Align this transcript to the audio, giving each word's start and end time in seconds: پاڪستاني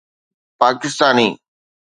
پاڪستاني 0.59 1.29